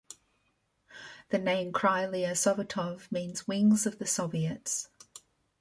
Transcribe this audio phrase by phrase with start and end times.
[1.29, 4.89] The name "Krylia Sovetov" means "Wings of the Soviets".